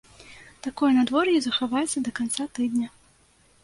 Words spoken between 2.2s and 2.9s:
канца тыдня.